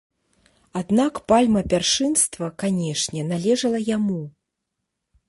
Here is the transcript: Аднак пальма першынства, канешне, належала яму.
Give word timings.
Аднак 0.79 1.19
пальма 1.31 1.61
першынства, 1.73 2.45
канешне, 2.63 3.21
належала 3.33 3.79
яму. 3.95 4.21